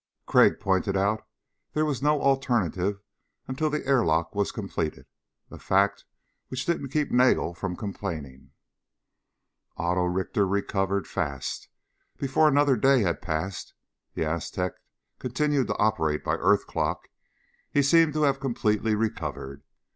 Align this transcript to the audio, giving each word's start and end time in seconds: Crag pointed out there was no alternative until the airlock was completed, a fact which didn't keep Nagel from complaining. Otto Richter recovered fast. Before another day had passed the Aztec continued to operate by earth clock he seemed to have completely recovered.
Crag 0.25 0.59
pointed 0.59 0.97
out 0.97 1.27
there 1.73 1.85
was 1.85 2.01
no 2.01 2.19
alternative 2.23 3.03
until 3.47 3.69
the 3.69 3.85
airlock 3.85 4.33
was 4.33 4.51
completed, 4.51 5.05
a 5.51 5.59
fact 5.59 6.05
which 6.47 6.65
didn't 6.65 6.89
keep 6.89 7.11
Nagel 7.11 7.53
from 7.53 7.75
complaining. 7.75 8.49
Otto 9.77 10.05
Richter 10.05 10.47
recovered 10.47 11.07
fast. 11.07 11.69
Before 12.17 12.47
another 12.47 12.75
day 12.77 13.01
had 13.03 13.21
passed 13.21 13.75
the 14.15 14.25
Aztec 14.25 14.73
continued 15.19 15.67
to 15.67 15.77
operate 15.77 16.23
by 16.23 16.33
earth 16.33 16.65
clock 16.65 17.07
he 17.69 17.83
seemed 17.83 18.13
to 18.13 18.23
have 18.23 18.39
completely 18.39 18.95
recovered. 18.95 19.61